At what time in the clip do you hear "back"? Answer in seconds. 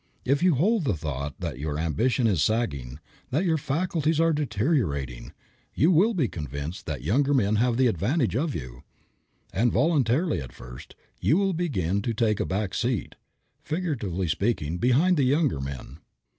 12.47-12.73